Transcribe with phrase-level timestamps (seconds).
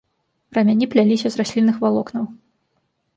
[0.57, 2.25] Рамяні пляліся з раслінных валокнаў.